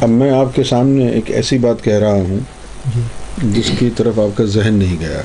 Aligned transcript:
اب 0.00 0.08
میں 0.08 0.30
آپ 0.30 0.54
کے 0.54 0.64
سامنے 0.64 1.08
ایک 1.08 1.30
ایسی 1.30 1.58
بات 1.58 1.84
کہہ 1.84 1.98
رہا 1.98 2.12
ہوں 2.12 2.38
جس 3.42 3.70
کی 3.78 3.90
طرف 3.96 4.18
آپ 4.18 4.36
کا 4.36 4.44
ذہن 4.44 4.74
نہیں 4.74 4.96
گیا۔ 5.00 5.20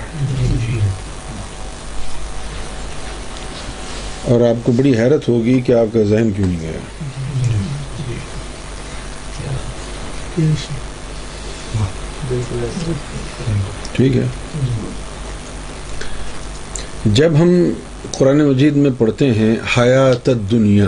اور 4.24 4.42
آپ 4.42 4.66
کو 4.66 4.72
بڑی 4.72 4.98
حیرت 4.98 5.30
ہوگی 5.30 5.62
کہ 5.62 5.72
آپ 5.72 5.94
کا 5.94 6.04
ذہن 6.04 6.32
کیوں 6.32 6.48
نہیں 6.48 6.60
گیا۔ 6.62 6.80
ٹھیک 13.94 14.16
ہے۔ 14.18 14.26
جب 17.06 17.32
ہم 17.40 17.50
قرآن 18.12 18.48
مجید 18.48 18.76
میں 18.76 18.92
پڑھتے 18.98 19.34
ہیں 19.34 19.56
حیات 19.78 20.30
دنیا 20.52 20.86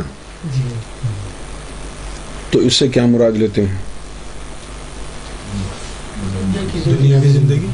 تو 2.53 2.59
اس 2.59 2.73
سے 2.73 2.87
کیا 2.87 3.05
مراد 3.05 3.31
لیتے 3.31 3.65
ہیں؟ 3.65 3.77
دنیاوی 6.85 7.29
زندگی۔ 7.29 7.67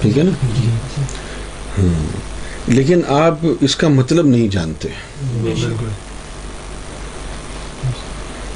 ٹھیک 0.00 0.18
ہے 0.18 0.22
نا؟ 0.22 0.30
ہاں۔ 1.78 2.16
لیکن 2.66 3.00
آپ 3.08 3.38
اس 3.60 3.76
کا 3.76 3.88
مطلب 3.88 4.26
نہیں 4.26 4.48
جانتے۔ 4.48 4.88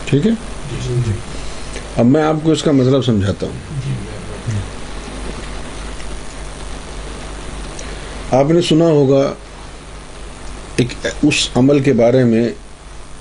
ٹھیک 0.04 0.26
ہے؟ 0.26 0.32
اب 1.96 2.06
میں 2.06 2.22
آپ 2.22 2.36
کو 2.42 2.52
اس 2.52 2.62
کا 2.62 2.72
مطلب 2.72 3.04
سمجھاتا 3.04 3.46
ہوں۔ 3.46 3.80
آپ 8.30 8.50
نے 8.50 8.60
سنا 8.60 8.84
ہوگا 8.84 9.32
ایک 10.76 10.88
اس 11.22 11.48
عمل 11.54 11.80
کے 11.80 11.92
بارے 11.92 12.24
میں 12.24 12.48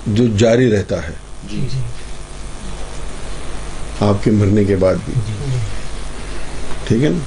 جو 0.06 0.24
جاری 0.36 0.70
رہتا 0.70 1.08
ہے۔ 1.08 1.12
آپ 4.00 4.24
کے 4.24 4.30
مرنے 4.30 4.64
کے 4.64 4.76
بعد 4.76 4.94
بھی۔ 5.04 5.14
ٹھیک 6.88 7.04
ہے 7.04 7.08
نا؟ 7.08 7.18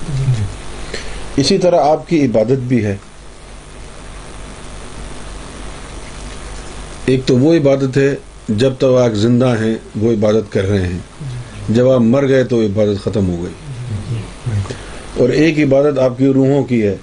اسی 1.36 1.58
طرح 1.58 1.80
آپ 1.82 2.10
کی 2.10 2.26
عبادت 2.26 2.58
بھی 2.58 2.86
ہے۔ 2.86 2.98
ایک 7.06 7.22
تو 7.26 7.38
وہ 7.38 7.54
عبادت 7.54 7.98
ہے 7.98 8.16
جب 8.50 8.74
تک 8.78 8.84
آپ 8.84 9.16
زندہ 9.16 9.56
ہیں 9.60 9.76
وہ 9.96 10.12
عبادت 10.14 10.52
کر 10.52 10.68
رہے 10.68 10.88
ہیں۔ 10.88 11.00
جب 11.70 11.90
آپ 11.90 12.02
مر 12.02 12.28
گئے 12.28 12.44
تو 12.44 12.62
عبادت 12.62 13.04
ختم 13.04 13.30
ہو 13.30 13.44
گئی۔ 13.44 13.54
اور 15.18 15.30
ایک 15.30 15.60
عبادت 15.60 16.00
آپ 16.00 16.18
کی 16.18 16.26
روحوں 16.28 16.64
کی 16.64 16.84
ہے۔ 16.84 16.96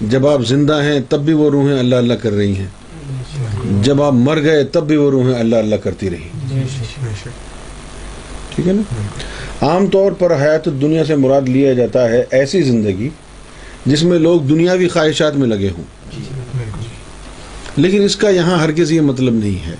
جب 0.00 0.26
آپ 0.26 0.46
زندہ 0.46 0.82
ہیں 0.82 1.00
تب 1.08 1.20
بھی 1.20 1.32
وہ 1.32 1.50
روحیں 1.50 1.78
اللہ 1.78 1.96
اللہ 1.96 2.14
کر 2.14 2.32
رہی 2.32 2.56
ہیں۔ 2.56 2.66
جب 3.82 4.02
آپ 4.02 4.12
مر 4.12 4.42
گئے 4.42 4.64
تب 4.64 4.86
بھی 4.86 4.96
وہ 4.96 5.10
روحیں 5.10 5.40
اللہ 5.40 5.56
اللہ 5.56 5.76
کرتی 5.76 6.10
رہی۔ 6.10 6.28
ٹھیک 8.54 8.68
ہے 8.68 8.72
نا؟ 8.72 8.82
عام 9.66 9.86
طور 9.86 10.12
پر 10.12 10.42
حیات 10.42 10.64
دنیا 10.64 11.04
سے 11.04 11.16
مراد 11.16 11.42
لیا 11.42 11.72
جاتا 11.72 12.08
ہے 12.08 12.24
ایسی 12.30 12.62
زندگی 12.62 13.08
جس 13.86 14.02
میں 14.02 14.18
لوگ 14.18 14.40
دنیاوی 14.40 14.88
خواہشات 14.88 15.36
میں 15.36 15.48
لگے 15.48 15.68
ہوں۔ 15.78 15.84
لیکن 17.76 18.02
اس 18.02 18.16
کا 18.16 18.28
یہاں 18.28 18.58
ہرگز 18.58 18.92
یہ 18.92 19.00
مطلب 19.00 19.34
نہیں 19.34 19.66
ہے۔ 19.66 19.74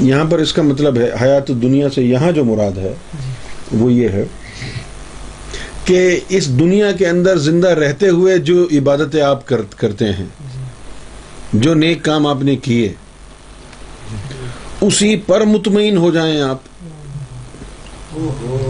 یہاں 0.00 0.24
پر 0.24 0.38
اس 0.38 0.52
کا 0.52 0.62
مطلب 0.62 0.96
ہے 0.96 1.10
حیات 1.22 1.48
دنیا 1.48 1.88
سے 1.94 2.02
یہاں 2.02 2.32
جو 2.32 2.44
مراد 2.44 2.78
ہے 2.78 2.92
وہ 3.72 3.92
یہ 3.92 4.08
ہے 4.08 4.24
کہ 5.84 6.20
اس 6.28 6.48
دنیا 6.58 6.92
کے 6.92 7.06
اندر 7.08 7.36
زندہ 7.36 7.68
رہتے 7.68 8.08
ہوئے 8.08 8.38
جو 8.38 8.68
عبادتیں 8.72 9.22
آپ 9.22 9.48
کرتے 9.76 10.04
ہیں 10.04 10.26
جو 11.52 11.74
نیک 11.74 12.02
کام 12.02 12.26
آپ 12.26 12.42
نے 12.42 12.56
کیے 12.56 12.92
اسی 14.80 15.16
پر 15.16 15.40
مطمئن 15.40 15.96
ہو 15.96 16.10
جائیں 16.10 16.40
آپ 16.40 16.58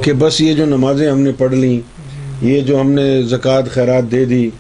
کہ 0.04 0.12
بس 0.12 0.40
یہ 0.40 0.54
جو 0.54 0.66
نمازیں 0.66 1.10
ہم 1.10 1.20
نے 1.20 1.32
پڑھ 1.32 1.54
لی 1.54 1.80
یہ 2.42 2.60
جو 2.60 2.80
ہم 2.80 2.90
نے 2.90 3.22
زکوٰۃ 3.22 3.62
خیرات 3.70 4.10
دے 4.10 4.24
دی 4.24 4.50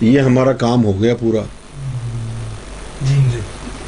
یہ 0.00 0.20
ہمارا 0.20 0.52
کام 0.52 0.84
ہو 0.84 1.02
گیا 1.02 1.14
پورا۔ 1.14 1.40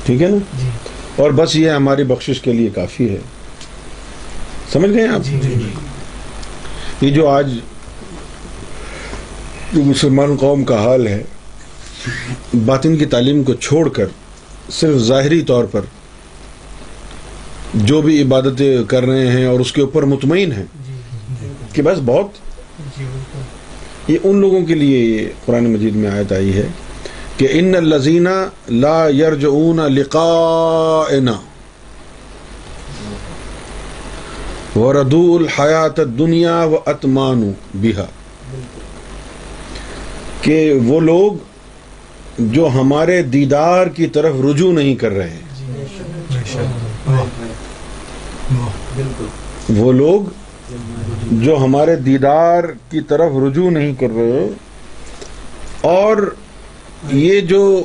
ٹھیک 0.06 0.22
ہے 0.22 0.28
نا؟ 0.28 0.68
اور 1.16 1.30
بس 1.30 1.56
یہ 1.56 1.70
ہماری 1.70 2.04
بخشش 2.04 2.40
کے 2.40 2.52
لیے 2.52 2.68
کافی 2.68 3.10
ہے۔ 3.10 3.18
سمجھ 4.72 4.90
گئے 4.90 5.08
آپ؟ 5.08 5.44
یہ 7.00 7.10
جو 7.10 7.28
آج 7.28 7.58
مسلمان 9.72 10.36
قوم 10.36 10.64
کا 10.64 10.82
حال 10.84 11.06
ہے 11.06 11.22
باطن 12.64 12.96
کی 12.96 13.04
تعلیم 13.04 13.42
کو 13.42 13.54
چھوڑ 13.54 13.88
کر 13.88 14.04
صرف 14.70 14.96
ظاہری 14.96 15.40
طور 15.42 15.64
پر 15.64 15.80
جو 17.74 18.02
بھی 18.02 18.22
عبادتیں 18.22 18.84
کر 18.84 19.04
رہے 19.04 19.26
ہیں 19.26 19.46
اور 19.46 19.60
اس 19.60 19.72
کے 19.72 19.80
اوپر 19.80 20.02
مطمئن 20.02 20.52
ہیں 20.52 20.64
کہ 21.72 21.82
بس 21.82 21.98
بہت۔ 22.04 22.28
یہ 24.08 24.18
ان 24.24 24.40
لوگوں 24.40 24.60
کے 24.66 24.74
لیے 24.74 24.98
یہ 24.98 25.28
قرآن 25.44 25.72
مجید 25.72 25.96
میں 25.96 26.10
آیت 26.10 26.32
آئی 26.32 26.54
ہے 26.54 26.66
کہ 27.36 27.48
ان 27.50 27.74
الزینہ 27.74 28.48
لا 28.68 29.08
یرجعون 29.08 29.76
لقاءنا 29.76 31.40
وردو 34.78 35.38
الحیات 35.40 35.96
دنیا 35.96 36.64
و 36.64 36.76
اتمان 36.86 37.52
بہا 37.74 38.06
کہ 40.40 40.72
وہ 40.84 41.00
لوگ 41.00 41.32
جو 42.38 42.68
ہمارے 42.74 43.22
دیدار 43.22 43.86
کی 43.86 44.06
طرف 44.06 44.34
رجوع 44.44 44.72
نہیں 44.72 44.94
کر 44.94 45.10
رہے 45.10 45.38
وہ 49.68 49.92
لوگ 49.92 50.20
جو 51.32 51.56
ہمارے 51.56 51.96
دیدار 51.96 52.64
کی 52.90 53.00
طرف 53.00 53.32
رجوع 53.48 53.70
نہیں 53.70 53.94
کر 53.94 54.06
رہے 54.16 54.48
اور 55.80 56.34
یہ 57.12 57.40
جو 57.40 57.82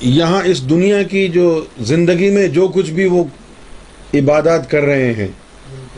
یہاں 0.00 0.42
اس 0.44 0.70
دنیا 0.70 1.02
کی 1.02 1.28
جو 1.28 1.64
زندگی 1.80 2.30
میں 2.30 2.48
جو 2.48 2.68
کچھ 2.68 2.90
بھی 2.90 3.06
وہ 3.06 3.24
عبادات 4.14 4.70
کر 4.70 4.82
رہے 4.82 5.12
ہیں 5.12 5.28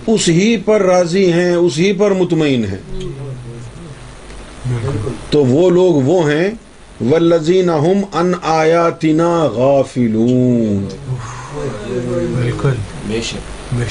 اس 0.06 0.28
ہی 0.28 0.56
پر 0.56 0.82
راضی 0.82 1.32
ہیں 1.32 1.54
اس 1.54 1.78
ہی 1.78 1.92
پر 1.92 2.10
مطمئن 2.10 2.64
ہیں۔ 2.64 3.00
تو 5.30 5.44
وہ 5.44 5.70
لوگ 5.70 5.94
وہ 5.94 6.30
ہیں 6.30 6.50
والذین 7.00 7.70
ہم 7.70 8.04
ان 8.12 8.32
آیاتنا 8.42 9.44
غافلون۔ 9.44 10.88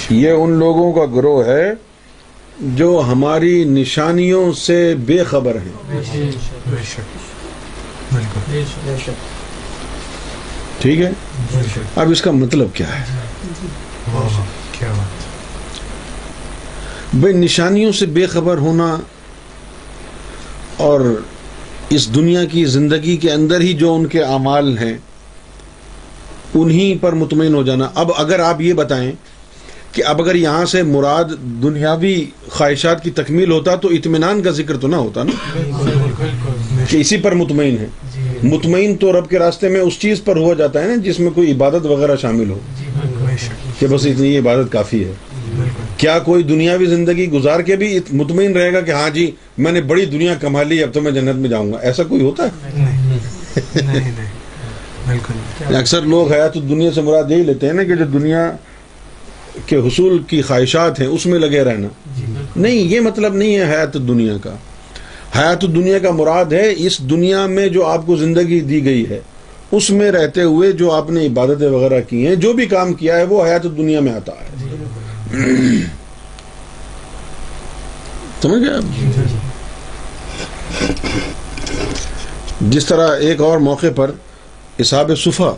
یہ 0.09 0.29
ان 0.29 0.51
لوگوں 0.51 0.93
کا 0.93 1.15
گروہ 1.15 1.45
ہے 1.45 1.73
جو 2.59 3.03
ہماری 3.07 3.63
نشانیوں 3.63 4.53
سے 4.53 4.95
بے 4.95 5.23
خبر 5.23 5.55
ہیں۔ 5.55 6.01
ٹھیک 10.79 11.01
ہے؟ 11.01 11.11
اب 11.95 12.11
اس 12.11 12.21
کا 12.21 12.31
مطلب 12.31 12.67
کیا 12.73 12.87
ہے؟ 12.87 13.03
بے 17.13 17.31
نشانیوں 17.31 17.91
سے 17.91 18.05
بے 18.05 18.25
خبر 18.25 18.57
ہونا 18.57 18.97
اور 20.77 21.21
اس 21.91 22.15
دنیا 22.15 22.45
کی 22.45 22.65
زندگی 22.65 23.17
کے 23.17 23.31
اندر 23.31 23.61
ہی 23.61 23.73
جو 23.73 23.95
ان 23.95 24.05
کے 24.05 24.23
اعمال 24.23 24.77
ہیں، 24.77 24.97
انہی 26.53 26.97
پر 27.01 27.13
مطمئن 27.13 27.53
ہو 27.53 27.63
جانا۔ 27.63 27.89
اب 27.95 28.11
اگر 28.17 28.39
آپ 28.39 28.61
یہ 28.61 28.73
بتائیں 28.73 29.11
کہ 29.91 30.03
اب 30.05 30.21
اگر 30.21 30.35
یہاں 30.35 30.65
سے 30.65 30.83
مراد 30.83 31.23
دنیاوی 31.63 32.25
خواہشات 32.49 33.03
کی 33.03 33.09
تکمیل 33.09 33.51
ہوتا 33.51 33.75
تو 33.75 33.87
اطمینان 33.87 34.41
کا 34.41 34.51
ذکر 34.51 34.77
تو 34.77 34.87
نہ 34.87 34.95
ہوتا 34.95 35.23
نا؟ 35.23 35.31
کہ 36.89 36.97
اسی 36.97 37.17
پر 37.17 37.31
مطمئن 37.31 37.77
ہے 37.77 37.87
مطمئن 38.43 38.95
تو 38.95 39.19
رب 39.19 39.29
کے 39.29 39.39
راستے 39.39 39.69
میں 39.69 39.81
اس 39.81 39.99
چیز 39.99 40.23
پر 40.23 40.37
ہوا 40.37 40.53
جاتا 40.53 40.81
ہے 40.81 40.87
نا 40.87 40.95
جس 40.95 41.19
میں 41.19 41.31
کوئی 41.31 41.51
عبادت 41.51 41.85
وغیرہ 41.85 42.15
شامل 42.15 42.49
ہو۔ 42.49 42.59
کہ 43.79 43.87
بس 43.87 44.05
اتنی 44.05 44.37
عبادت 44.37 44.71
کافی 44.71 45.05
ہے۔ 45.05 45.13
کیا 45.97 46.19
کوئی 46.19 46.43
دنیاوی 46.43 46.85
زندگی 46.85 47.29
گزار 47.29 47.59
کے 47.59 47.75
بھی 47.75 47.99
مطمئن 48.11 48.53
رہے 48.53 48.73
گا 48.73 48.81
کہ 48.81 48.91
ہاں 48.91 49.09
جی 49.09 49.31
میں 49.61 49.71
نے 49.71 49.81
بڑی 49.81 50.05
دنیا 50.05 50.33
کما 50.33 50.63
لی 50.63 50.83
اب 50.83 50.93
تو 50.93 51.01
میں 51.01 51.11
جنت 51.11 51.35
میں 51.35 51.49
جاؤں 51.49 51.73
گا۔ 51.73 51.77
ایسا 51.77 52.03
کوئی 52.03 52.21
ہوتا 52.21 52.43
ہے؟ 52.43 52.49
اکثر 55.75 56.01
لوگ 56.01 56.31
حیات 56.33 56.53
دنیا 56.53 56.91
سے 56.91 57.01
مراد 57.01 57.31
یہی 57.31 57.43
لیتے 57.43 57.67
ہیں 57.67 57.73
نا 57.73 57.83
کہ 57.83 57.95
جو 57.95 58.05
دنیا 58.05 58.51
کے 59.65 59.75
حصول 59.75 60.23
کی 60.23 60.41
خواہشات 60.41 60.99
ہیں 60.99 61.07
اس 61.07 61.25
میں 61.25 61.39
لگے 61.39 61.63
رہنا۔ 61.63 61.87
نہیں 62.55 62.75
یہ 62.75 62.99
مطلب 62.99 63.33
نہیں 63.33 63.55
ہے 63.55 63.63
حیات 63.63 63.93
دنیا 63.93 64.37
کا۔ 64.41 64.55
حیات 65.39 65.61
دنیا 65.61 65.99
کا 65.99 66.11
مراد 66.11 66.45
ہے 66.45 66.73
اس 66.77 66.99
دنیا 66.99 67.45
میں 67.45 67.67
جو 67.67 67.85
آپ 67.85 68.05
کو 68.05 68.15
زندگی 68.15 68.59
دی 68.59 68.85
گئی 68.85 69.09
ہے۔ 69.09 69.19
اس 69.71 69.89
میں 69.89 70.11
رہتے 70.11 70.41
ہوئے 70.41 70.71
جو 70.71 70.91
آپ 70.91 71.09
نے 71.09 71.25
عبادتیں 71.25 71.69
وغیرہ 71.69 72.01
کی 72.09 72.27
ہیں 72.27 72.35
جو 72.35 72.53
بھی 72.53 72.65
کام 72.65 72.93
کیا 72.93 73.17
ہے 73.17 73.23
وہ 73.23 73.45
حیات 73.45 73.63
دنیا 73.63 73.99
میں 73.99 74.13
آتا 74.13 74.31
ہے۔ 74.31 74.49
سمجھ 78.41 78.63
گئے 78.63 79.40
جس 82.61 82.85
طرح 82.85 83.15
ایک 83.17 83.41
اور 83.41 83.57
موقع 83.59 83.87
پر 83.95 84.11
اصحاب 84.79 85.11
صفا 85.17 85.51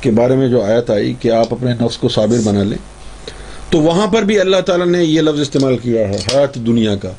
کے 0.00 0.10
بارے 0.10 0.36
میں 0.36 0.48
جو 0.48 0.62
آیت 0.62 0.90
آئی 0.90 1.12
کہ 1.20 1.30
آپ 1.32 1.52
اپنے 1.52 1.72
نفس 1.80 1.96
کو 1.96 2.08
صابر 2.08 2.38
بنا 2.44 2.62
لیں 2.62 2.78
تو 3.70 3.80
وہاں 3.80 4.06
پر 4.06 4.22
بھی 4.22 4.38
اللہ 4.40 4.60
تعالیٰ 4.60 4.86
نے 4.86 5.02
یہ 5.04 5.20
لفظ 5.20 5.40
استعمال 5.40 5.76
کیا 5.78 6.08
ہے 6.08 6.16
حیات 6.16 6.54
دنیا 6.66 6.94
کا 6.96 7.12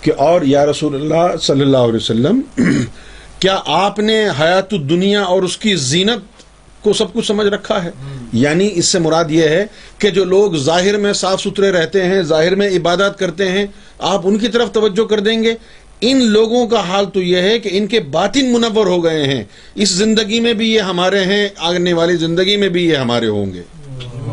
کہ 0.00 0.12
اور 0.18 0.42
یا 0.42 0.64
رسول 0.66 0.94
اللہ 0.94 1.36
صلی 1.42 1.60
اللہ 1.60 1.84
علیہ 1.84 1.96
وسلم 1.96 2.40
کیا 3.38 3.58
آپ 3.76 3.98
نے 3.98 4.18
حیات 4.40 4.72
الدنیا 4.72 5.22
اور 5.22 5.42
اس 5.42 5.56
کی 5.56 5.74
زینت 5.84 6.44
کو 6.82 6.92
سب 6.92 7.12
کچھ 7.12 7.26
سمجھ 7.26 7.46
رکھا 7.46 7.82
ہے؟ 7.84 7.90
یعنی 8.32 8.70
اس 8.74 8.86
سے 8.86 8.98
مراد 8.98 9.30
یہ 9.30 9.48
ہے 9.48 9.64
کہ 9.98 10.10
جو 10.10 10.24
لوگ 10.24 10.54
ظاہر 10.64 10.96
میں 10.96 11.12
صاف 11.12 11.40
ستھرے 11.40 11.70
رہتے 11.72 12.04
ہیں 12.04 12.22
ظاہر 12.22 12.54
میں 12.54 12.68
عبادات 12.76 13.18
کرتے 13.18 13.48
ہیں 13.50 13.66
آپ 14.10 14.20
ان 14.24 14.38
کی 14.38 14.48
طرف 14.48 14.72
توجہ 14.72 15.04
کر 15.04 15.20
دیں 15.20 15.42
گے 15.42 15.54
ان 16.00 16.22
لوگوں 16.22 16.66
کا 16.66 16.80
حال 16.80 17.06
تو 17.06 17.22
یہ 17.22 17.36
ہے 17.36 17.58
کہ 17.58 17.68
ان 17.72 17.86
کے 17.86 18.00
باطن 18.00 18.52
منور 18.52 18.86
ہو 18.86 19.04
گئے 19.04 19.24
ہیں۔ 19.24 19.44
اس 19.74 19.88
زندگی 19.88 20.40
میں 20.40 20.52
بھی 20.52 20.74
یہ 20.74 20.80
ہمارے 20.80 21.24
ہیں 21.24 21.48
آگنے 21.58 21.92
والی 21.92 22.16
زندگی 22.16 22.56
میں 22.56 22.68
بھی 22.68 22.88
یہ 22.88 22.96
ہمارے 22.96 23.26
ہوں 23.26 23.52
گے۔ 23.54 23.62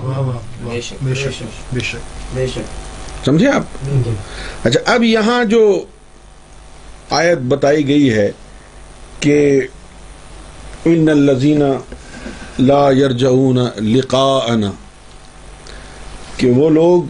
واہ 0.03 0.19
واہ 0.19 0.37
بے 0.63 0.81
شک 0.81 1.03
بے 1.03 1.15
شک 1.15 1.73
بے 1.73 1.79
شک۔ 1.79 2.35
بے 2.35 2.47
شک۔ 2.47 2.83
سمجھے 3.25 3.47
آپ؟ 3.47 3.63
اچھا 4.63 4.79
اب 4.85 5.03
یہاں 5.03 5.43
جو 5.43 5.85
آیت 7.09 7.37
بتائی 7.37 7.87
گئی 7.87 8.13
ہے 8.13 8.31
کہ 9.19 9.61
ان 10.85 11.09
الذین 11.09 11.63
لا 12.59 12.91
یرجعون 12.91 13.57
لقاءنا 13.77 14.71
کہ 16.37 16.51
وہ 16.51 16.69
لوگ 16.69 17.03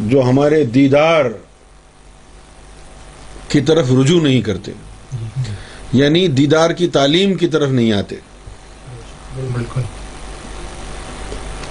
جو 0.00 0.22
ہمارے 0.22 0.64
دیدار 0.64 1.24
کی 3.52 3.60
طرف 3.60 3.86
رجوع 4.00 4.22
نہیں 4.22 4.40
کرتے۔ 4.40 4.72
یعنی 5.92 6.28
دیدار 6.28 6.70
کی 6.70 6.86
تعلیم 6.86 7.34
کی 7.34 7.48
طرف 7.48 7.70
نہیں 7.70 7.92
آتے۔ 7.92 8.16
بالکل۔ 9.52 9.80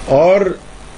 اور 0.06 0.40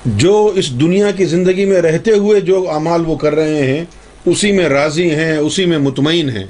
جو 0.04 0.52
اس 0.54 0.70
دنیا 0.70 1.10
کی 1.10 1.24
زندگی 1.24 1.64
میں 1.64 1.82
رہتے 1.82 2.10
ہوئے 2.10 2.40
جو 2.40 2.70
اعمال 2.70 3.02
وہ 3.06 3.16
کر 3.16 3.34
رہے 3.34 3.66
ہیں 3.66 3.84
اسی 4.26 4.52
میں 4.52 4.68
راضی 4.68 5.10
ہیں 5.10 5.36
اسی 5.36 5.66
میں 5.66 5.78
مطمئن 5.78 6.30
ہیں۔ 6.30 6.46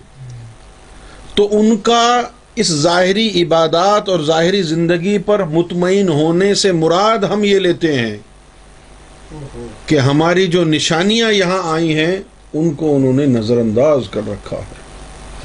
تو 1.34 1.58
ان 1.58 1.76
کا 1.76 2.22
اس 2.54 2.66
ظاہری 2.66 3.42
عبادات 3.42 4.08
اور 4.08 4.20
ظاہری 4.20 4.62
زندگی 4.62 5.18
پر 5.18 5.44
مطمئن 5.44 6.08
ہونے 6.08 6.54
سے 6.54 6.72
مراد 6.72 7.18
ہم 7.18 7.44
یہ 7.44 7.58
لیتے 7.58 7.98
ہیں 7.98 8.16
کہ 9.86 9.98
ہماری 9.98 10.46
جو 10.46 10.64
نشانیاں 10.64 11.32
یہاں 11.32 11.60
آئی 11.64 11.94
ہیں 11.94 12.16
ان 12.54 12.74
کو 12.74 12.96
انہوں 12.96 13.12
نے 13.12 13.26
نظر 13.26 13.56
انداز 13.56 14.00
کر 14.10 14.20
رکھا 14.28 14.56
ہے۔ 14.56 14.84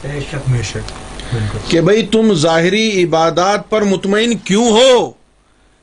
بے 0.04 0.20
شک 0.20 0.50
بے 0.50 0.64
شک۔ 0.64 0.92
بالکل۔ 1.34 1.58
کہ 1.68 1.82
بھئی 1.82 2.08
تم 2.08 2.34
ظاہری 2.34 3.04
عبادات 3.04 3.70
پر 3.70 3.82
مطمئن 3.82 4.38
کیوں 4.38 4.70
ہو؟ 4.70 5.12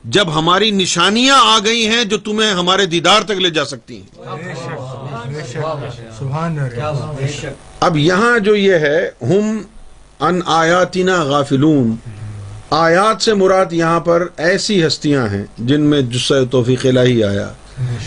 جب 0.03 0.39
ہماری 0.39 0.71
نشانیاں 0.71 1.37
آ 1.41 1.59
گئی 1.65 1.87
ہیں 1.87 2.03
جو 2.03 2.17
تمہیں 2.17 2.51
ہمارے 2.51 2.85
دیدار 2.85 3.21
تک 3.21 3.31
لے 3.31 3.49
جا 3.49 3.65
سکتی 3.65 3.97
ہیں۔ 3.97 4.19
بے 4.19 4.53
شک۔ 4.55 5.27
بے 5.27 5.41
شک۔ 5.47 6.19
سبحان 6.19 6.59
اللہ۔ 6.59 7.11
بے 7.17 7.27
شک۔ 7.27 7.45
اب 7.79 7.97
یہاں 7.97 8.39
جو 8.39 8.55
یہ 8.55 8.73
ہے 8.73 9.11
ہم 9.21 9.61
ان 10.19 10.39
آیاتنا 10.45 11.23
غافلون۔ 11.23 11.95
آیات 12.69 13.21
سے 13.21 13.33
مراد 13.33 13.73
یہاں 13.73 13.99
پر 13.99 14.27
ایسی 14.37 14.87
ہستیاں 14.87 15.27
ہیں 15.27 15.43
جن 15.57 15.81
میں 15.81 16.01
جسہ 16.01 16.33
توفیق 16.51 16.85
الہی 16.85 17.23
آیا 17.23 17.49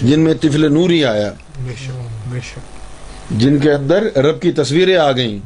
جن 0.02 0.20
میں 0.20 0.34
طفل 0.34 0.72
نوری 0.72 1.04
آیا۔ 1.04 1.32
بے 1.58 1.74
شک۔ 1.86 2.32
بے 2.32 2.38
شک۔ 2.40 2.79
جن 3.30 3.58
کے 3.58 3.72
اندر 3.72 4.02
رب 4.16 4.40
کی 4.40 4.52
تصویریں 4.52 4.96
آ 4.96 5.10
گئیں۔ 5.12 5.38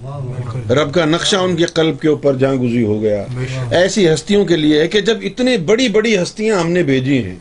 رب 0.73 0.95
کا 0.95 1.05
نقشہ 1.05 1.37
ان 1.37 1.57
کے 1.57 1.65
قلب 1.65 2.01
کے 2.01 2.09
اوپر 2.09 2.37
جہاں 2.37 2.55
گزی 2.55 2.85
ہو 2.85 3.01
گیا۔ 3.03 3.25
ایسی 3.71 4.09
ہستیوں 4.09 4.45
کے 4.45 4.57
لیے 4.57 4.81
ہے 4.81 4.89
کہ 4.89 5.01
جب 5.01 5.17
اتنے 5.23 5.57
بڑی 5.59 5.89
بڑی 5.89 6.17
ہستیاں 6.19 6.61
ہم 6.61 6.71
نے 6.73 6.83
بھیجی 6.83 7.23
ہیں، 7.25 7.37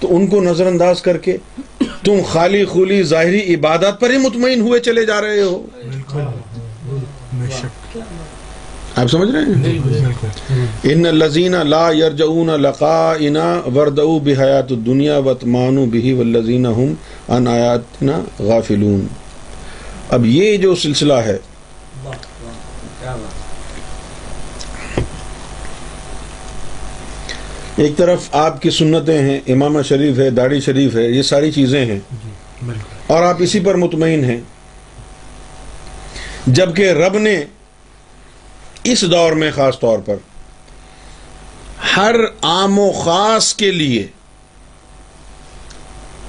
تو 0.00 0.16
ان 0.16 0.26
کو 0.26 0.40
نظر 0.42 0.66
انداز 0.66 1.02
کر 1.02 1.16
کے 1.16 1.36
تم 2.04 2.20
خالی 2.28 2.64
خولی 2.64 3.02
ظاہری 3.02 3.54
عبادات 3.54 4.00
پر 4.00 4.10
ہی 4.10 4.18
مطمئن 4.18 4.60
ہوئے 4.60 4.80
چلے 4.80 5.04
جا 5.06 5.20
رہے 5.20 5.42
ہو۔ 5.42 5.62
آپ 8.96 9.06
سمجھ 9.10 9.30
رہے 9.30 9.40
ہیں؟ 9.40 9.78
ان 10.90 11.06
الذین 11.06 11.54
لا 11.68 11.90
يرجعون 11.92 12.50
لقاءنا 12.60 13.48
وردوا 13.74 14.18
بحیات 14.24 14.72
الدنیا 14.72 15.16
واتمانوا 15.18 15.86
به 15.86 16.14
والذین 16.18 16.66
هم 16.66 16.94
عن 17.28 17.48
آیاتنا 17.48 18.20
غافلون۔ 18.38 19.06
اب 20.08 20.26
یہ 20.26 20.56
جو 20.56 20.74
سلسلہ 20.74 21.12
ہے 21.12 21.38
ایک 27.76 27.96
طرف 27.96 28.18
آپ 28.32 28.62
کی 28.62 28.70
سنتیں 28.70 29.18
ہیں 29.18 29.40
امامہ 29.46 29.82
شریف 29.82 30.18
ہے 30.18 30.30
داڑھی 30.30 30.60
شریف 30.60 30.96
ہے 30.96 31.02
یہ 31.02 31.22
ساری 31.22 31.52
چیزیں 31.52 31.86
ہیں۔ 31.86 32.00
جی 32.24 32.30
اور 33.06 33.22
آپ 33.22 33.36
اسی 33.38 33.60
پر 33.60 33.74
مطمئن 33.74 34.24
ہیں۔ 34.24 34.40
جبکہ 36.46 36.90
رب 36.90 37.18
نے 37.18 37.44
اس 38.84 39.02
دور 39.02 39.32
میں 39.32 39.50
خاص 39.54 39.78
طور 39.78 39.98
پر 39.98 40.16
ہر 41.96 42.16
عام 42.42 42.78
و 42.78 42.92
خاص 42.92 43.54
کے 43.54 43.70
لیے 43.70 44.06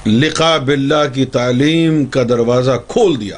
لقا 0.07 0.57
باللہ 0.57 1.04
کی 1.13 1.25
تعلیم 1.25 2.06
کا 2.06 2.24
دروازہ 2.30 2.71
کھول 2.88 3.19
دیا 3.21 3.38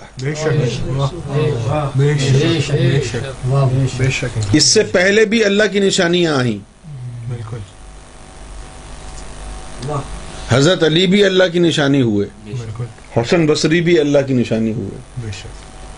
اس 4.54 4.64
سے 4.64 4.84
پہلے 4.84 5.26
بھی 5.26 5.44
اللہ 5.44 5.64
کی 5.72 5.80
نشانیاں 5.80 6.36
آئیں۔ 6.36 6.58
حضرت 10.50 10.84
علی 10.84 11.08
بھی 11.08 11.24
اللہ 11.26 11.44
کی 11.52 11.60
نشانی 11.60 12.02
ہوئے۔ 12.02 12.28
حسن 13.18 13.46
بصری 13.48 13.82
بھی 13.82 14.00
اللہ 14.00 14.20
کی 14.28 14.34
نشانی 14.34 14.74
ہوئے۔ 14.74 14.98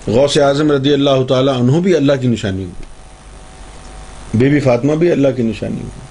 غوث 0.08 0.38
اعظم 0.38 0.72
رضی 0.72 0.94
اللہ 0.94 1.24
تعالی 1.30 1.52
عنہ 1.60 1.80
بھی 1.80 1.96
اللہ 1.96 2.14
کی 2.22 2.28
نشانی 2.28 2.64
ہوئی 2.64 2.86
بی 4.34 4.50
بی 4.50 4.60
فاطمہ 4.60 4.96
بھی 4.96 5.12
اللہ 5.12 5.28
کی 5.36 5.44
نشانی 5.44 5.80
ہوئی 5.82 6.11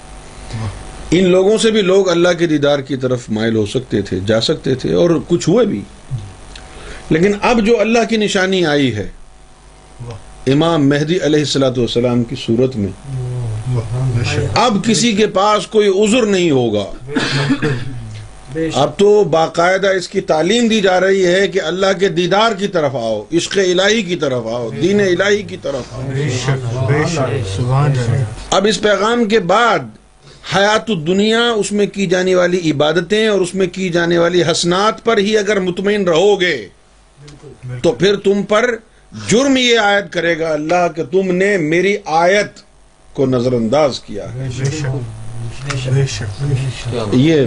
ان 1.11 1.29
لوگوں 1.29 1.57
سے 1.57 1.71
بھی 1.71 1.81
لوگ 1.81 2.09
اللہ 2.09 2.29
کے 2.39 2.47
دیدار 2.47 2.79
کی 2.79 2.97
طرف 2.97 3.29
مائل 3.29 3.55
ہو 3.55 3.65
سکتے 3.65 4.01
تھے 4.01 4.19
جا 4.25 4.41
سکتے 4.41 4.75
تھے 4.75 4.93
اور 4.93 5.09
کچھ 5.27 5.49
ہوئے 5.49 5.65
بھی۔ 5.65 5.81
لیکن 7.09 7.31
اب 7.41 7.65
جو 7.65 7.79
اللہ 7.79 7.99
کی 8.09 8.17
نشانی 8.17 8.65
آئی 8.65 8.95
ہے 8.95 9.07
امام 10.47 10.89
مہدی 10.89 11.17
علیہ 11.23 11.39
السلاۃ 11.39 11.77
والسلام 11.77 12.23
کی 12.23 12.35
صورت 12.45 12.75
میں 12.75 12.91
اب 14.55 14.77
کسی 14.85 15.11
کے 15.13 15.27
پاس 15.27 15.67
کوئی 15.67 15.87
عذر 15.87 16.25
نہیں 16.25 16.51
ہوگا۔ 16.51 16.85
اب 18.73 18.97
تو 18.97 19.23
باقاعدہ 19.23 19.87
اس 19.87 20.07
کی 20.09 20.21
تعلیم 20.21 20.67
دی 20.67 20.81
جا 20.81 20.99
رہی 20.99 21.25
ہے 21.25 21.47
کہ 21.47 21.61
اللہ 21.61 21.97
کے 21.99 22.07
دیدار 22.09 22.51
کی 22.51 22.67
طرف 22.67 22.95
آؤ 22.95 23.23
عشق 23.33 23.57
الہی 23.57 24.01
کی 24.03 24.15
طرف 24.15 24.47
آؤ 24.47 24.69
دین 24.81 24.99
الہی 24.99 25.43
کی 25.43 25.57
طرف 25.61 25.93
آؤ۔ 25.93 26.01
اب 28.49 28.65
اس 28.65 28.81
پیغام 28.81 29.25
کے 29.25 29.39
بعد 29.39 29.79
حیات 30.43 30.89
الدنیا 30.89 31.39
اس 31.55 31.71
میں 31.71 31.85
کی 31.87 32.05
جانے 32.05 32.35
والی 32.35 32.71
عبادتیں 32.71 33.27
اور 33.27 33.41
اس 33.41 33.55
میں 33.55 33.67
کی 33.67 33.89
جانے 33.89 34.17
والی 34.17 34.41
حسنات 34.51 35.03
پر 35.03 35.17
ہی 35.17 35.37
اگر 35.37 35.59
مطمئن 35.59 36.03
رہو 36.07 36.41
گے 36.41 36.55
تو 37.83 37.91
پھر 37.91 38.15
تم 38.15 38.43
پر 38.43 38.69
جرم 39.27 39.57
یہ 39.57 39.77
آیت 39.77 40.11
کرے 40.13 40.39
گا 40.39 40.51
اللہ 40.53 40.87
کہ 40.95 41.03
تم 41.03 41.35
نے 41.35 41.57
میری 41.57 41.95
آیت 42.05 42.59
کو 43.13 43.25
نظر 43.25 43.53
انداز 43.53 43.99
کیا 43.99 44.25
یہ 47.13 47.45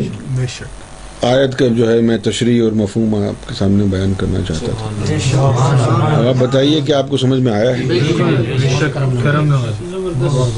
آیت 1.22 1.58
کا 1.58 1.66
جو 1.68 1.90
ہے 1.90 2.00
میں 2.00 2.18
تشریح 2.18 2.62
اور 2.62 2.72
مفہوم 2.72 3.14
آپ 3.14 3.48
کے 3.48 3.54
سامنے 3.54 3.84
بیان 3.84 4.12
کرنا 4.14 4.40
چاہتا 4.48 4.72
تھا۔ 4.78 6.28
آپ 6.28 6.34
بتائیے 6.38 6.80
کہ 6.80 6.92
آپ 6.92 7.08
کو 7.08 7.16
سمجھ 7.16 7.40
میں 7.40 7.52
آیا 7.52 7.76
ہے 7.76 7.82
بے 7.82 8.00
شک 8.00 8.94
کرم 9.22 9.44
نواز 9.44 10.52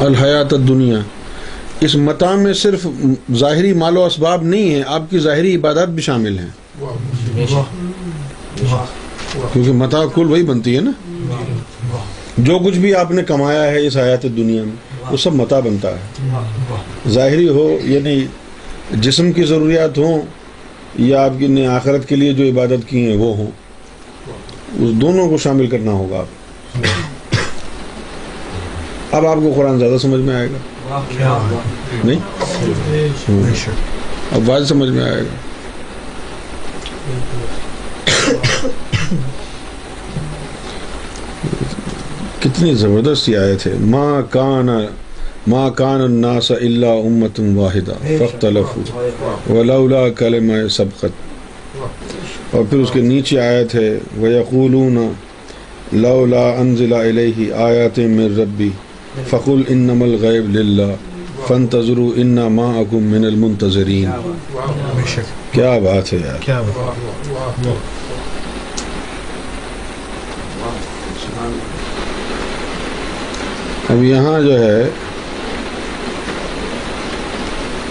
الحیات 0.00 0.52
الدنیا۔ 0.52 0.98
اس 1.80 1.94
متا 1.94 2.34
میں 2.34 2.52
صرف 2.52 2.86
ظاہری 3.34 3.72
مال 3.72 3.96
و 3.96 4.04
اسباب 4.04 4.42
نہیں 4.42 4.74
ہیں، 4.74 4.82
آپ 4.86 5.10
کی 5.10 5.18
ظاہری 5.18 5.56
عبادات 5.56 5.88
بھی 5.88 6.02
شامل 6.02 6.38
ہیں۔ 6.38 6.48
کیونکہ 9.52 9.72
متا 9.72 9.98
کل 10.14 10.30
وہی 10.30 10.42
بنتی 10.42 10.76
ہے 10.76 10.80
نا۔ 10.80 10.90
جو 12.38 12.58
کچھ 12.58 12.78
بھی 12.78 12.94
آپ 12.94 13.10
نے 13.10 13.22
کمایا 13.22 13.62
ہے 13.62 13.86
اس 13.86 13.96
حیات 13.96 14.22
دنیا 14.22 14.62
میں، 14.62 14.72
وہ 15.10 15.16
سب 15.16 15.34
متا 15.34 15.60
بنتا 15.60 15.88
ہے۔ 15.90 16.28
ظاہری 17.08 17.48
ہو 17.48 17.78
یعنی 17.84 18.26
جسم 18.90 19.32
کی 19.32 19.42
ضروریات 19.42 19.98
ہوں 19.98 20.22
یا 20.98 21.24
آپ 21.24 21.30
کی 21.38 21.46
نے 21.46 21.66
آخرت 21.66 22.08
کے 22.08 22.16
لیے 22.16 22.32
جو 22.32 22.44
عبادت 22.44 22.88
کی 22.88 23.06
ہیں، 23.06 23.16
وہ 23.16 23.36
ہوں۔ 23.36 23.50
اس 24.78 24.90
دونوں 25.00 25.28
کو 25.28 25.38
شامل 25.38 25.66
کرنا 25.66 25.90
ہوگا 25.90 26.18
آپ۔ 26.18 26.43
اب 29.14 29.26
آپ 29.26 29.36
کو 29.36 29.52
قرآن 29.56 29.78
زیادہ 29.78 29.98
سمجھ 29.98 30.20
میں 30.20 30.34
آئے 30.34 30.48
گا۔ 30.52 31.02
نہیں؟ 32.04 32.20
اب 34.32 34.48
واضح 34.48 34.64
سمجھ 34.64 34.90
میں 34.90 35.04
آئے 35.04 35.22
گا۔ 35.22 35.34
کتنی 42.40 42.74
زبردست 42.74 43.28
یہ 43.28 43.38
آیت 43.38 43.66
ہے 43.66 43.72
ما 43.80 44.20
کان 44.30 44.68
ما 45.46 45.70
کان 45.70 46.00
الناس 46.00 46.50
الا 46.50 46.92
امت 46.92 47.40
واحدہ۔ 47.56 47.92
فاختلفوا۔ 48.18 49.52
ولولا 49.52 50.08
کلمہ 50.08 50.68
سبقت۔ 50.68 51.76
اور 52.50 52.64
پھر 52.70 52.78
اس 52.78 52.90
کے 52.90 53.00
نیچے 53.00 53.40
آیت 53.40 53.74
ہے 53.74 53.98
وَيَقُولُونَ 54.20 54.98
لولا 55.92 56.50
انزل 56.50 56.92
الیہ 56.92 57.52
آیات 57.52 57.98
من 57.98 58.40
ربی۔ 58.40 58.70
فقل 59.30 59.62
انما 59.68 60.04
الغیب 60.04 60.48
للہ 60.56 60.92
فانتظروا 61.46 62.10
انا 62.16 62.48
معکم 62.48 63.02
من 63.02 63.24
المنتظرین۔ 63.24 64.10
کیا 65.52 65.78
بات 65.78 66.12
ہے 66.12 66.18
یار؟ 66.24 66.38
کیا 66.40 66.62
اب 73.88 74.04
یہاں 74.04 74.40
جو 74.40 74.58
ہے 74.58 74.90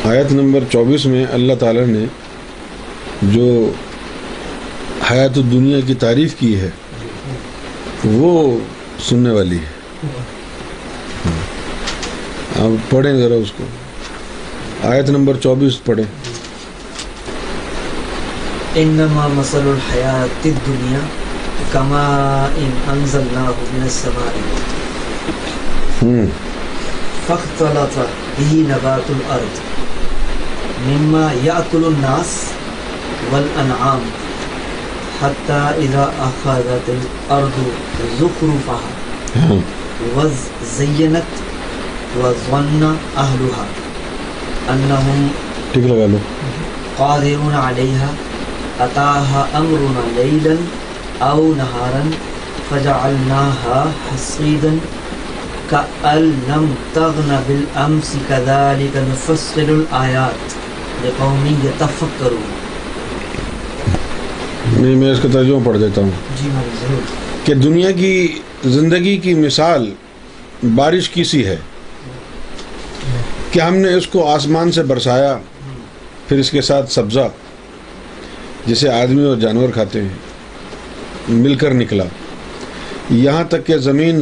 آیت 0.03 0.31
نمبر 0.31 0.63
چوبیس 0.71 1.05
میں 1.05 1.25
اللہ 1.31 1.53
تعالیٰ 1.59 1.85
نے 1.85 2.05
جو 3.21 3.71
حیات 5.11 5.37
الدنیا 5.37 5.79
کی 5.87 5.93
تعریف 5.93 6.35
کی 6.35 6.55
ہے 6.59 6.69
وہ 8.05 8.59
سننے 9.09 9.31
والی 9.31 9.57
ہے۔ 9.57 9.82
اب 12.63 12.71
پڑھیں 12.89 13.13
ذرا 13.13 13.33
اس 13.33 13.51
کو۔ 13.57 13.63
آیت 14.87 15.09
نمبر 15.09 15.37
چوبیس 15.43 15.83
پڑھیں۔ 15.83 16.05
انما 18.75 19.27
مثل 19.27 19.57
الحیات 19.57 20.45
الدنیا 20.45 20.99
کما 21.71 22.47
ان 22.55 22.71
انزلناه 22.87 23.51
من 23.73 23.83
السماء۔ 23.83 24.33
فاختلط 27.27 27.97
به 28.39 28.53
نبات 28.53 29.09
الارض 29.09 29.59
مما 30.85 31.33
يأكل 31.43 31.85
الناس 31.85 32.27
والانعام 33.31 34.09
حتى 35.21 35.85
اذا 35.85 36.09
اخذت 36.17 36.89
الارض 36.89 37.59
زخرفها 38.19 38.77
ہاں۔ 39.35 39.59
وزينت 40.15 41.42
وظن 42.15 42.95
ٹھیک 45.71 45.85
لگا 45.85 46.05
لو۔ 46.09 46.17
قادرون 46.97 47.55
فجعلناها 52.69 53.89
لم 56.47 56.73
تغن 56.93 57.35
كذلك 58.27 58.97
نفصل 58.97 59.65
الآيات 59.69 60.53
لقوم 61.05 61.45
يتفكرون۔ 61.65 62.53
نہیں 64.83 64.95
میں 64.95 65.11
اس 65.11 65.19
کا 65.21 65.29
ترجمہ 65.31 65.65
پڑھ 65.65 65.77
دیتا 65.79 66.01
ہوں۔ 66.01 66.09
جی 66.41 66.49
ضرور۔ 66.81 67.01
کہ 67.45 67.53
دنیا 67.53 67.91
کی 67.91 68.39
زندگی 68.65 69.17
کی 69.17 69.33
مثال 69.33 69.91
بارش 70.75 71.09
کی 71.09 71.23
سی 71.23 71.45
ہے۔ 71.45 71.57
کہ 73.53 73.59
ہم 73.59 73.75
نے 73.75 73.93
اس 73.93 74.07
کو 74.07 74.29
آسمان 74.29 74.71
سے 74.71 74.83
برسایا 74.83 75.37
پھر 76.27 76.39
اس 76.39 76.51
کے 76.51 76.61
ساتھ 76.61 76.91
سبزہ 76.91 77.29
جسے 78.65 78.89
آدمی 78.89 79.23
اور 79.23 79.37
جانور 79.37 79.69
کھاتے 79.69 80.01
ہیں 80.01 80.09
مل 81.29 81.55
کر 81.55 81.73
نکلا۔ 81.73 82.03
یہاں 83.09 83.43
تک 83.43 83.65
کہ 83.65 83.77
زمین 83.77 84.21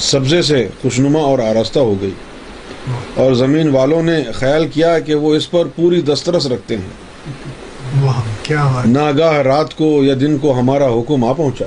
سبزے 0.00 0.42
سے 0.42 0.68
خوشنما 0.82 1.18
اور 1.18 1.38
آراستہ 1.38 1.78
ہو 1.78 1.94
گئی۔ 2.00 2.10
اور 3.14 3.32
زمین 3.32 3.68
والوں 3.68 4.02
نے 4.02 4.24
خیال 4.34 4.68
کیا 4.68 4.98
کہ 4.98 5.14
وہ 5.14 5.34
اس 5.34 5.50
پر 5.50 5.64
پوری 5.76 6.00
دسترس 6.00 6.46
رکھتے 6.46 6.76
ہیں۔ 6.76 6.90
ناگاہ 8.86 9.32
رات 9.32 9.74
کو 9.74 10.04
یا 10.04 10.14
دن 10.20 10.38
کو 10.38 10.58
ہمارا 10.58 10.86
حکم 10.86 11.24
آ 11.24 11.32
پہنچا۔ 11.32 11.64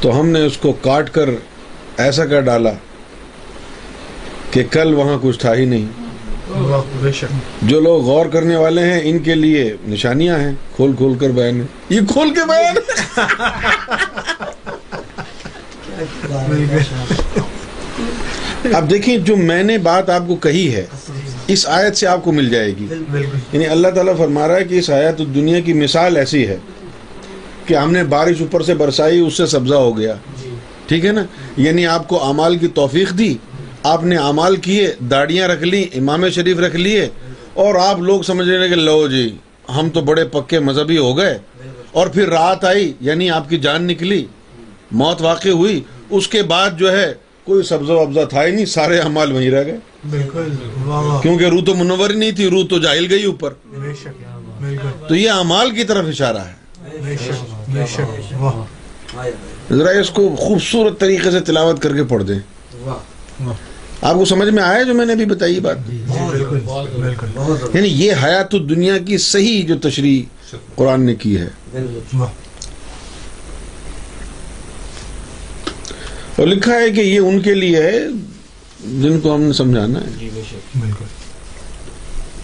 تو 0.00 0.20
ہم 0.20 0.28
نے 0.28 0.46
اس 0.46 0.56
کو 0.56 0.72
کاٹ 0.72 1.10
کر 1.10 1.30
ایسا 1.96 2.26
کر 2.26 2.40
ڈالا 2.40 2.70
کہ 4.56 4.64
کل 4.70 4.94
وہاں 4.94 5.18
کچھ 5.22 5.38
تھا 5.38 5.54
ہی 5.54 5.64
نہیں۔ 5.64 5.86
جو 7.62 7.80
لوگ 7.80 8.04
غور 8.04 8.26
کرنے 8.26 8.56
والے 8.56 8.82
ہیں، 8.82 9.00
ان 9.04 9.18
کے 9.18 9.34
لیے 9.34 9.76
نشانیاں 9.88 10.38
ہیں، 10.38 10.52
کھول 10.76 10.92
کھول 10.96 11.18
کر 11.18 11.30
بیان 11.30 11.66
یہ 11.88 12.00
کھول 12.12 12.34
کے 12.34 12.40
بیان 12.48 12.76
اب 18.74 18.90
دیکھیں، 18.90 19.16
جو 19.18 19.36
میں 19.36 19.62
نے 19.62 19.78
بات 19.78 20.10
آپ 20.10 20.22
کو 20.26 20.36
کہی 20.36 20.74
ہے، 20.74 20.86
اس 21.46 21.66
آیت 21.68 21.96
سے 21.96 22.06
آپ 22.06 22.24
کو 22.24 22.32
مل 22.32 22.50
جائے 22.50 22.68
گی۔ 22.68 22.86
یعنی 23.52 23.66
اللہ 23.66 23.88
تعالیٰ 23.88 24.16
فرما 24.16 24.48
رہا 24.48 24.56
ہے 24.56 24.64
کہ 24.64 24.78
اس 24.78 24.90
حیات 24.90 25.18
دنیا 25.18 25.60
کی 25.60 25.72
مثال 25.72 26.16
ایسی 26.16 26.46
ہے 26.46 26.56
کہ 27.66 27.74
ہم 27.74 27.92
نے 27.92 28.04
بارش 28.04 28.40
اوپر 28.40 28.62
سے 28.62 28.74
برسائی، 28.74 29.20
اس 29.20 29.36
سے 29.36 29.46
سبزہ 29.46 29.74
ہو 29.74 29.98
گیا۔ 29.98 30.14
ٹھیک 30.86 31.04
ہے 31.04 31.12
نا؟ 31.12 31.24
یعنی 31.56 31.86
آپ 31.86 32.08
کو 32.08 32.26
اعمال 32.26 32.58
کی 32.58 32.66
توفیق 32.66 33.18
دی 33.18 33.34
آپ 33.86 34.04
نے 34.04 34.16
اعمال 34.16 34.56
کیے 34.56 34.92
داڑیاں 35.10 35.48
رکھ 35.48 35.62
لی 35.62 35.82
امام 35.94 36.28
شریف 36.28 36.58
رکھ 36.58 36.76
لیے 36.76 37.08
اور 37.54 37.74
آپ 37.74 37.98
لوگ 37.98 38.22
سمجھ 38.22 38.48
رہے 38.48 38.68
کہ 38.68 38.74
لو 38.74 39.08
جی 39.08 39.36
ہم 39.76 39.88
تو 39.90 40.00
بڑے 40.00 40.24
پکے 40.24 40.58
مذہبی 40.58 40.98
ہو 40.98 41.16
گئے۔ 41.18 41.38
اور 41.92 42.06
پھر 42.06 42.28
رات 42.28 42.64
آئی 42.64 42.92
یعنی 43.00 43.30
آپ 43.30 43.48
کی 43.50 43.58
جان 43.58 43.84
نکلی 43.84 44.24
موت 44.92 45.22
واقع 45.22 45.48
ہوئی۔ 45.48 45.80
اس 46.10 46.28
کے 46.28 46.42
بعد 46.42 46.70
جو 46.78 46.92
ہے 46.92 47.12
کوئی 47.44 47.62
سبزہ 47.62 47.92
وبزہ 47.92 48.24
تھا 48.24 48.46
ہی 48.46 48.50
نہیں 48.50 48.66
سارے 48.66 48.98
اعمال 48.98 49.32
وہیں 49.32 49.50
رہ 49.50 49.64
گئے۔ 49.66 49.76
بالکل 50.10 50.50
کیونکہ 51.22 51.44
روح 51.44 51.64
تو 51.64 51.74
منور 51.74 52.10
ہی 52.10 52.14
نہیں 52.14 52.30
تھی 52.30 52.50
روح 52.50 52.64
تو 52.70 52.78
جاہل 52.78 53.06
گئی 53.10 53.24
اوپر۔ 53.24 53.52
تو 55.08 55.14
یہ 55.14 55.30
اعمال 55.30 55.70
کی 55.70 55.84
طرف 55.84 56.04
اشارہ 56.08 56.38
ہے۔ 56.38 56.54
ذرا 59.70 59.90
اس 59.90 60.10
کو 60.10 60.36
خوبصورت 60.36 60.98
طریقے 61.00 61.30
سے 61.30 61.40
تلاوت 61.40 61.82
کر 61.82 61.96
کے 61.96 62.04
پڑھ 62.04 62.24
دیں۔ 62.24 62.38
واہ۔ 62.80 63.52
آپ 64.00 64.14
کو 64.14 64.24
سمجھ 64.24 64.48
میں 64.48 64.62
آیا 64.62 64.82
جو 64.82 64.94
میں 64.94 65.06
نے 65.06 65.12
ابھی 65.12 65.24
بتائی 65.24 65.60
بات؟ 65.60 65.76
بالکل 65.78 66.58
بالکل۔ 67.02 67.26
بہت 67.34 67.74
یعنی 67.74 67.88
یہ 67.88 68.12
حیات 68.24 68.54
الدنیا 68.54 68.98
کی 68.98 69.18
صحیح 69.18 69.66
جو 69.66 69.74
تشریح 69.78 70.22
قرآن 70.74 71.02
نے 71.02 71.14
کی 71.14 71.38
ہے۔ 71.40 71.48
اور 76.36 76.46
لکھا 76.46 76.74
ہے 76.74 76.90
کہ 76.90 77.00
یہ 77.00 77.18
ان 77.18 77.40
کے 77.40 77.54
لیے 77.54 77.82
ہے 77.82 78.00
جن 78.80 79.20
کو 79.20 79.34
ہم 79.34 79.40
نے 79.40 79.52
سمجھانا 79.52 80.00
ہے۔ 80.00 80.06
جی 80.18 80.30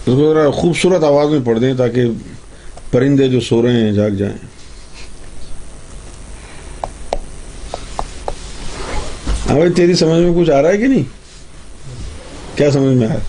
ذرا 0.07 0.51
خوبصورت 0.51 1.03
آواز 1.03 1.29
میں 1.29 1.39
پڑھ 1.45 1.59
دیں 1.59 1.73
تاکہ 1.73 2.05
پرندے 2.91 3.27
جو 3.27 3.39
سو 3.39 3.61
رہے 3.61 3.73
ہیں 3.73 3.91
جاگ 3.91 4.09
جائیں۔ 4.09 4.37
ہاں 9.49 9.55
بھائی 9.55 9.71
تیری 9.71 9.93
سمجھ 9.93 10.21
میں 10.21 10.41
کچھ 10.41 10.51
آ 10.51 10.61
رہا 10.61 10.69
ہے 10.69 10.77
کہ 10.77 10.87
نہیں؟ 10.87 11.03
کیا 12.55 12.71
سمجھ 12.71 12.97
میں 12.97 13.07
آیا؟ 13.07 13.19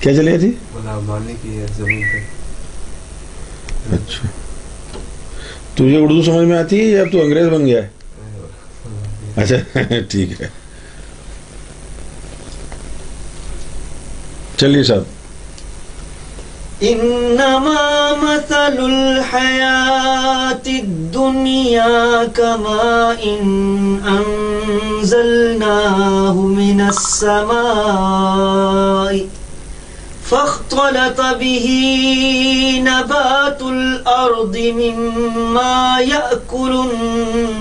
کیا 0.00 0.14
چلے 0.14 0.38
تھی؟ 0.38 0.52
اچھا۔ 3.92 4.28
تجھے 5.74 5.96
اردو 5.96 6.22
سمجھ 6.22 6.46
میں 6.48 6.58
آتی 6.58 6.80
ہے 6.80 6.84
یا 6.84 7.04
تو 7.12 7.20
انگریز 7.22 7.46
بن 7.46 7.66
گیا 7.66 7.82
ہے؟ 7.82 7.88
اچھا 9.36 9.78
ٹھیک 10.08 10.40
ہے۔ 10.40 10.48
چلیے 14.56 14.82
صاحب۔ 14.82 15.15
إنما 16.82 18.12
مثل 18.22 18.84
الحياة 18.84 20.62
الدنيا 20.66 22.24
كماء 22.24 23.38
أنزلناه 25.00 26.32
من 26.32 26.80
السماء 26.80 27.56
فاختلط 30.24 31.20
به 31.40 31.66
نبات 32.84 33.62
الأرض 33.62 34.56
مما 34.56 35.98
يأكل 36.00 36.84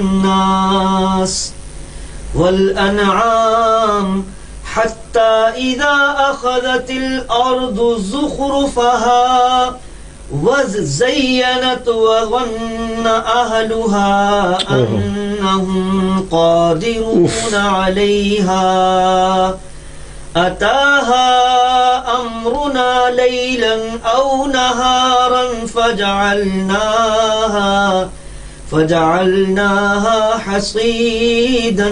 الناس 0.01 1.51
والأنعام 2.36 4.24
حتى 5.15 5.57
إذا 5.57 6.15
أخذت 6.17 6.89
الأرض 6.89 7.98
زخرفها 8.00 9.75
وزينت 10.43 11.88
وظن 11.88 13.07
أهلها 13.07 14.57
أنهم 14.69 16.27
قادرون 16.31 17.53
عليها. 17.53 19.57
أتاها 20.36 22.22
أمرنا 22.22 23.10
ليلا 23.10 23.77
أو 24.15 24.45
نهارا 24.45 25.65
فجعلناها 25.65 26.89
فجعلناها 28.72 30.38
حصيدا 30.45 31.89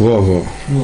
واہ 0.00 0.20
واہ. 0.20 0.80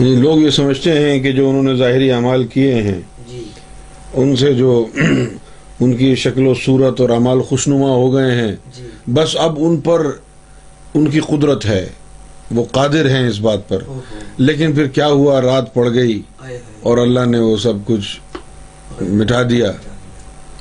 لوگ 0.00 0.38
یہ 0.38 0.50
سمجھتے 0.50 0.98
ہیں 1.00 1.20
کہ 1.20 1.32
جو 1.32 1.48
انہوں 1.48 1.62
نے 1.62 1.74
ظاہری 1.74 2.12
اعمال 2.12 2.46
کیے 2.46 2.74
ہیں 2.74 3.00
جی۔ 3.28 3.44
ان 4.14 4.36
سے 4.36 4.54
جو 4.54 4.86
ان 5.80 5.96
کی 5.96 6.14
شکل 6.14 6.46
و 6.46 6.54
صورت 6.64 7.00
اور 7.00 7.10
اعمال 7.10 7.40
خوشنما 7.40 7.90
ہو 7.90 8.14
گئے 8.14 8.30
ہیں۔ 8.30 8.56
جی۔ 8.76 8.86
بس 9.06 9.36
اب 9.38 9.54
ان 9.58 9.76
پر 9.76 10.06
ان 10.94 11.10
کی 11.10 11.20
قدرت 11.20 11.66
ہے۔ 11.66 11.86
وہ 12.50 12.64
قادر 12.70 13.08
ہیں 13.10 13.28
اس 13.28 13.40
بات 13.40 13.68
پر۔ 13.68 13.78
لیکن 14.36 14.72
پھر 14.72 14.86
کیا 14.86 15.06
ہوا؟ 15.06 15.40
رات 15.40 15.74
پڑ 15.74 15.94
گئی 15.94 16.22
اور 16.82 16.98
اللہ 16.98 17.24
نے 17.26 17.38
وہ 17.38 17.56
سب 17.56 17.72
کچھ 17.84 18.20
مٹا 19.02 19.42
دیا 19.42 19.72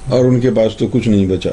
اور 0.10 0.26
ان 0.26 0.40
کے 0.40 0.52
پاس 0.52 0.78
تو 0.78 0.88
کچھ 0.92 1.08
نہیں 1.08 1.26
بچا۔ 1.28 1.50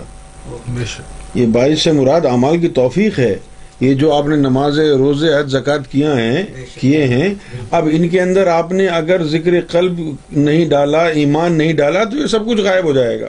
یہ 1.35 1.47
باعث 1.47 1.83
سے 1.83 1.93
مراد 1.93 2.21
اعمال 2.27 2.61
کی 2.61 2.69
توفیق 2.69 3.19
ہے۔ 3.19 3.37
یہ 3.81 3.95
جو 3.95 4.13
آپ 4.13 4.27
نے 4.27 4.37
نماز 4.37 4.79
روزے 4.79 5.39
حج 5.39 5.51
زکات 5.51 5.91
کیا 5.91 6.17
ہیں 6.17 6.45
کیے 6.81 7.05
ہیں 7.09 7.35
اب 7.71 7.89
ان 7.93 8.09
کے 8.09 8.21
اندر 8.21 8.47
آپ 8.47 8.73
نے 8.73 8.87
اگر 8.87 9.25
ذکر 9.25 9.51
قلب 9.71 10.01
نہیں 10.33 10.69
ڈالا 10.69 11.07
ایمان 11.07 11.53
نہیں 11.53 11.73
ڈالا 11.73 12.05
تو 12.05 12.17
یہ 12.17 12.27
سب 12.27 12.47
کچھ 12.47 12.61
غائب 12.61 12.85
ہو 12.85 12.93
جائے 12.93 13.21
گا۔ 13.21 13.27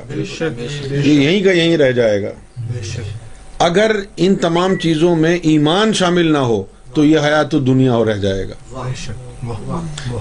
یہ 0.90 1.14
یہیں 1.14 1.44
کا 1.44 1.52
یہیں 1.52 1.78
رہ 1.78 1.92
جائے 1.92 2.22
گا۔ 2.24 2.30
اگر 3.60 3.96
ان 4.18 4.36
تمام 4.36 4.76
چیزوں 4.76 5.16
میں 5.16 5.38
ایمان 5.42 5.94
شامل 5.94 6.32
نہ 6.32 6.38
ہو 6.38 6.64
تو 6.94 7.06
یہ 7.06 7.20
حیات 7.20 7.52
دنیا 7.52 7.96
ہو 7.96 8.06
رہ 8.06 8.18
جائے 8.18 8.50
گا۔ 8.50 8.80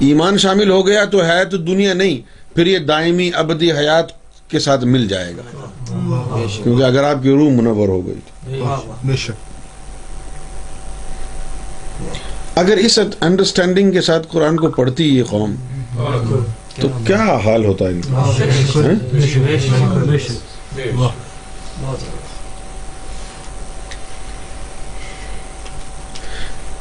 ایمان 0.00 0.38
شامل 0.38 0.70
ہو 0.70 0.86
گیا 0.86 1.04
تو 1.04 1.22
حیات 1.22 1.52
دنیا 1.52 1.94
نہیں 1.94 2.20
پھر 2.54 2.66
یہ 2.66 2.78
دائمی 2.78 3.30
ابدی 3.34 3.72
حیات 3.72 4.06
کے 4.50 4.58
ساتھ 4.58 4.84
مل 4.84 5.08
جائے 5.08 5.32
گا۔ 5.36 5.42
کیونکہ 6.62 6.82
اگر 6.82 7.04
آپ 7.04 7.22
کی 7.22 7.30
روح 7.30 7.50
منور 7.50 7.88
ہو 7.88 8.06
گئی 8.06 8.14
تو 8.44 8.64
بے 9.04 9.16
شک 9.16 9.52
اگر 12.56 12.76
اس 12.76 12.98
انڈرسٹینڈنگ 12.98 13.92
کے 13.92 14.00
ساتھ 14.00 14.26
قرآن 14.30 14.56
کو 14.56 14.70
پڑھتی 14.70 15.06
یہ 15.06 15.24
قوم، 15.24 15.54
تو 16.76 16.88
کیا 17.06 17.38
حال 17.44 17.64
ہوتا 17.64 17.84
ہے 17.84 18.00
ہاں؟ 18.10 18.32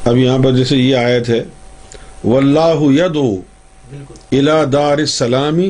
اب 0.04 0.16
یہاں 0.16 0.38
پر 0.38 0.52
جیسے 0.52 0.76
یہ 0.76 0.96
آیت 0.96 1.28
ہے 1.28 1.44
واللہ 2.24 2.92
یدعو 2.92 3.40
الى 4.32 4.64
دار 4.72 4.98
السلام 4.98 5.60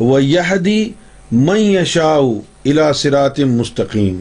ویہدی 0.00 0.92
من 1.32 1.58
یشاء 1.58 2.20
الى 2.64 2.94
صراط 2.94 3.48
مستقیم 3.48 4.20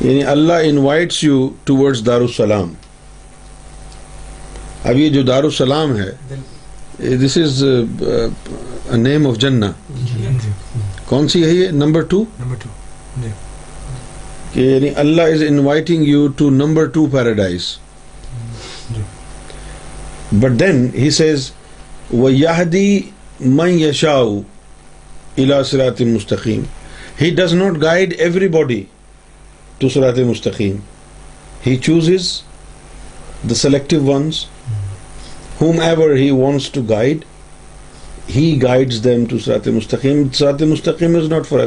یعنی 0.00 0.22
اللہ 0.24 0.62
انوائٹس 0.64 1.22
یو 1.24 1.48
ٹورڈز 1.64 2.04
دار 2.06 2.20
السلام 2.20 2.72
اب 4.84 4.98
یہ 4.98 5.08
جو 5.08 5.22
دار 5.22 5.44
السلام 5.44 5.96
ہے 5.96 6.10
دس 7.16 7.36
از 7.38 7.62
نیم 8.96 9.26
آف 9.26 9.36
جنہ 9.38 9.66
کون 11.06 11.28
سی 11.28 11.44
ہے 11.44 11.50
یہ؟ 11.50 11.70
نمبر 11.74 12.02
ٹو 12.02 12.24
نمبر 12.38 12.56
ٹو 12.56 12.68
جی۔ 13.22 13.30
کہ 14.52 14.60
یعنی 14.60 14.90
اللہ 14.96 15.22
is 15.34 15.42
inviting 15.42 16.08
you 16.08 16.26
to 16.36 16.50
number 16.52 16.86
two 16.86 17.06
paradise 17.06 17.66
but 20.32 20.58
then 20.60 20.88
he 20.94 21.10
says 21.10 21.50
وہ 22.12 22.32
یادی 22.32 23.00
من 23.40 23.78
یشاؤ 23.80 24.38
الا 25.38 25.62
سرات 25.64 26.00
مستقیم 26.06 26.62
he 27.20 27.30
does 27.30 27.54
not 27.54 27.82
guide 27.82 28.14
everybody 28.48 28.82
to 29.80 29.88
سرات 29.88 30.18
مستقیم۔ 30.18 30.76
He 31.66 31.76
chooses 31.76 32.30
the 33.50 33.54
selective 33.54 34.00
ones 34.04 34.44
whomever 35.80 36.14
he 36.16 36.30
wants 36.30 36.68
to 36.70 36.82
guide 36.82 37.24
he 38.36 38.62
guides 38.62 39.02
them 39.04 39.24
to 39.24 39.38
سرات 39.38 39.68
مستقیم 39.68 40.22
سرات 40.34 40.62
مستقیم 40.62 41.16
از 41.16 41.28
ناٹ 41.28 41.46
فار 41.48 41.60